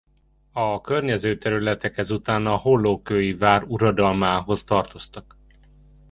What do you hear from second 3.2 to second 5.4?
vár uradalmához tartoztak.